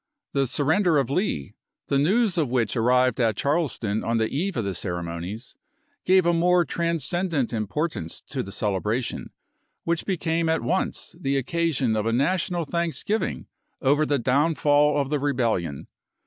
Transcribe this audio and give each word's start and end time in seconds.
The 0.33 0.47
surrender 0.47 0.97
of 0.97 1.11
Lee, 1.11 1.53
the 1.85 1.99
news 1.99 2.35
of 2.35 2.49
which 2.49 2.75
arrived 2.75 3.19
at 3.19 3.35
Charleston 3.37 4.03
on 4.03 4.17
the 4.17 4.27
eve 4.27 4.57
of 4.57 4.65
the 4.65 4.73
ceremonies, 4.73 5.55
gave 6.07 6.25
a 6.25 6.33
more 6.33 6.65
transcendent 6.65 7.53
importance 7.53 8.19
to 8.21 8.41
the 8.41 8.49
celebra 8.49 9.03
tion, 9.03 9.29
which 9.83 10.07
became 10.07 10.49
at 10.49 10.63
once 10.63 11.15
the 11.19 11.37
occasion 11.37 11.95
of 11.95 12.07
a 12.07 12.13
national 12.13 12.65
thanksgiving 12.65 13.45
over 13.79 14.03
the 14.03 14.17
downfall 14.17 14.97
of 14.99 15.11
the 15.11 15.19
rebellion. 15.19 15.85